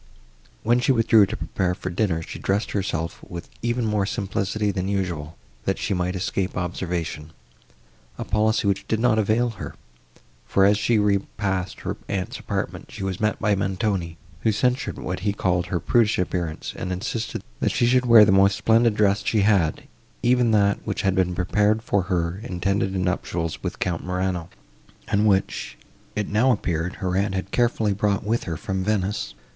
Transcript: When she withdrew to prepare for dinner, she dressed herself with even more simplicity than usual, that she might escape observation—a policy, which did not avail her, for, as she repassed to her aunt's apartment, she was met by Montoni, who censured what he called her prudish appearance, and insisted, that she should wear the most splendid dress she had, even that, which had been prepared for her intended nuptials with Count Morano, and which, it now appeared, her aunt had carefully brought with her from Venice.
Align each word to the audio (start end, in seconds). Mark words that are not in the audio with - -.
When 0.63 0.79
she 0.79 0.91
withdrew 0.91 1.27
to 1.27 1.37
prepare 1.37 1.75
for 1.75 1.91
dinner, 1.91 2.23
she 2.23 2.39
dressed 2.39 2.71
herself 2.71 3.23
with 3.23 3.49
even 3.61 3.85
more 3.85 4.07
simplicity 4.07 4.71
than 4.71 4.87
usual, 4.87 5.37
that 5.65 5.77
she 5.77 5.93
might 5.93 6.15
escape 6.15 6.57
observation—a 6.57 8.23
policy, 8.25 8.67
which 8.67 8.87
did 8.87 8.99
not 8.99 9.19
avail 9.19 9.51
her, 9.61 9.75
for, 10.47 10.65
as 10.65 10.79
she 10.79 10.97
repassed 10.97 11.77
to 11.77 11.83
her 11.89 11.97
aunt's 12.09 12.39
apartment, 12.39 12.89
she 12.89 13.03
was 13.03 13.19
met 13.19 13.37
by 13.39 13.53
Montoni, 13.53 14.17
who 14.39 14.51
censured 14.51 14.97
what 14.97 15.19
he 15.19 15.33
called 15.33 15.67
her 15.67 15.79
prudish 15.79 16.17
appearance, 16.17 16.73
and 16.75 16.91
insisted, 16.91 17.43
that 17.59 17.69
she 17.71 17.85
should 17.85 18.07
wear 18.07 18.25
the 18.25 18.31
most 18.31 18.57
splendid 18.57 18.95
dress 18.95 19.23
she 19.23 19.41
had, 19.41 19.83
even 20.23 20.49
that, 20.49 20.79
which 20.83 21.03
had 21.03 21.13
been 21.13 21.35
prepared 21.35 21.83
for 21.83 22.01
her 22.01 22.39
intended 22.41 22.95
nuptials 22.95 23.61
with 23.61 23.77
Count 23.77 24.03
Morano, 24.03 24.49
and 25.07 25.27
which, 25.27 25.77
it 26.15 26.27
now 26.27 26.49
appeared, 26.51 26.95
her 26.95 27.15
aunt 27.15 27.35
had 27.35 27.51
carefully 27.51 27.93
brought 27.93 28.23
with 28.23 28.45
her 28.45 28.57
from 28.57 28.83
Venice. 28.83 29.35